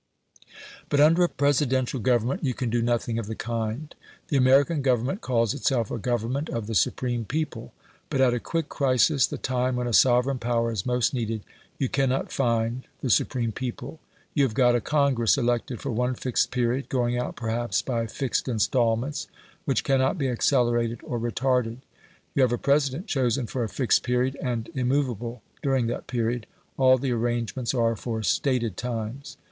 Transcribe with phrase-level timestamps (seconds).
[0.89, 3.93] But under a Presidential government you can do nothing of the kind.
[4.29, 7.71] The American Government calls itself a Government of the supreme people;
[8.09, 11.43] but at a quick crisis, the time when a sovereign power is most needed,
[11.77, 13.99] you cannot FIND the supreme people.
[14.33, 18.47] You have got a Congress elected for one fixed period, going out perhaps by fixed
[18.47, 19.27] instalments,
[19.65, 21.77] which cannot be accelerated or retarded
[22.33, 26.97] you have a President chosen for a fixed period, and immovable during that period: all
[26.97, 29.37] the arrangements are for STATED times.